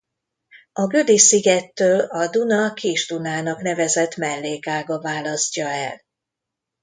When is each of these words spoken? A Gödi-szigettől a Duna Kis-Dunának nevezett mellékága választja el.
A 0.73 0.87
Gödi-szigettől 0.87 1.99
a 1.99 2.27
Duna 2.29 2.73
Kis-Dunának 2.73 3.61
nevezett 3.61 4.15
mellékága 4.15 4.99
választja 5.01 5.67
el. 5.67 6.01